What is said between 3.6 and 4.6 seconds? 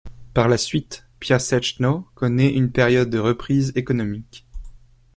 économique.